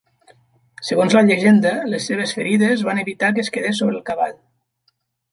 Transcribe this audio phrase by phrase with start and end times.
[0.85, 4.33] Segons la llegenda, les seves ferides van evitar que es quedés sobre el cavall.